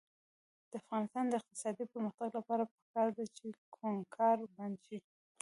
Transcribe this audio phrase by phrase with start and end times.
[0.69, 4.97] د افغانستان د اقتصادي پرمختګ لپاره پکار ده چې کوکنار بند شي.